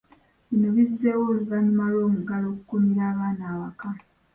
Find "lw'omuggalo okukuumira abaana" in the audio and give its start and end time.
1.91-3.43